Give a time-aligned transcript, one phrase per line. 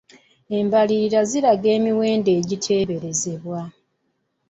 [0.59, 3.59] Embalirira ziraga emiwendo egiteeberezebwa.